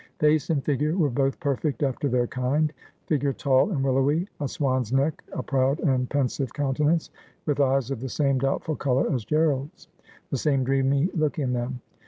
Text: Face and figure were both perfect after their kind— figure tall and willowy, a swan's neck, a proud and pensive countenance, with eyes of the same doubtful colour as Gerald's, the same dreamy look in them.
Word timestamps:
Face 0.17 0.49
and 0.49 0.65
figure 0.65 0.97
were 0.97 1.11
both 1.11 1.39
perfect 1.39 1.83
after 1.83 2.09
their 2.09 2.25
kind— 2.25 2.73
figure 3.05 3.33
tall 3.33 3.69
and 3.69 3.83
willowy, 3.83 4.27
a 4.39 4.47
swan's 4.47 4.91
neck, 4.91 5.23
a 5.31 5.43
proud 5.43 5.79
and 5.81 6.09
pensive 6.09 6.51
countenance, 6.55 7.11
with 7.45 7.59
eyes 7.59 7.91
of 7.91 7.99
the 7.99 8.09
same 8.09 8.39
doubtful 8.39 8.75
colour 8.75 9.13
as 9.13 9.25
Gerald's, 9.25 9.89
the 10.31 10.37
same 10.37 10.63
dreamy 10.63 11.09
look 11.13 11.37
in 11.37 11.53
them. 11.53 11.81